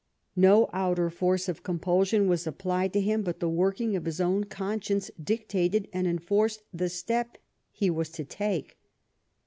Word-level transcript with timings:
No 0.35 0.67
outer 0.73 1.11
force 1.11 1.47
of 1.47 1.61
compulsion 1.61 2.25
was 2.27 2.47
applied 2.47 2.91
to 2.93 2.99
him 3.01 3.21
but 3.21 3.39
the 3.39 3.47
workii^ 3.51 3.95
of 3.95 4.05
his 4.05 4.19
own 4.19 4.45
conscience 4.45 5.11
dictated 5.23 5.87
and 5.93 6.07
enforced 6.07 6.63
the 6.73 6.89
step 6.89 7.37
he 7.71 7.91
was 7.91 8.09
to 8.13 8.25
take. 8.25 8.79